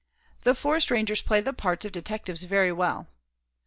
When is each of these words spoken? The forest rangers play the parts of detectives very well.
The 0.45 0.55
forest 0.55 0.89
rangers 0.89 1.21
play 1.21 1.41
the 1.41 1.53
parts 1.53 1.85
of 1.85 1.91
detectives 1.91 2.41
very 2.45 2.71
well. 2.71 3.07